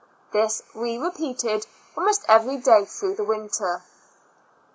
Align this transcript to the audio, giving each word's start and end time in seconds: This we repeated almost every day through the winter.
This 0.33 0.63
we 0.73 0.97
repeated 0.97 1.67
almost 1.95 2.25
every 2.27 2.57
day 2.57 2.85
through 2.85 3.17
the 3.17 3.23
winter. 3.23 3.83